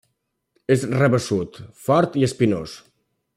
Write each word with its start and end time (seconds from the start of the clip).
És 0.75 0.85
rabassut, 0.93 1.59
fort 1.83 2.17
i 2.23 2.27
espinós. 2.29 2.75